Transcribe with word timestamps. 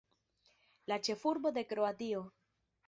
La 0.93 0.99
ĉefurbo 1.09 1.55
de 1.59 1.67
Kroatio. 1.73 2.27